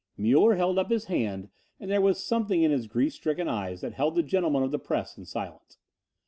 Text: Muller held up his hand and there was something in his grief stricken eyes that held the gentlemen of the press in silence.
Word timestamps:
Muller 0.17 0.55
held 0.55 0.79
up 0.79 0.89
his 0.89 1.05
hand 1.05 1.49
and 1.79 1.91
there 1.91 2.01
was 2.01 2.25
something 2.25 2.63
in 2.63 2.71
his 2.71 2.87
grief 2.87 3.13
stricken 3.13 3.47
eyes 3.47 3.81
that 3.81 3.93
held 3.93 4.15
the 4.15 4.23
gentlemen 4.23 4.63
of 4.63 4.71
the 4.71 4.79
press 4.79 5.15
in 5.15 5.25
silence. 5.25 5.77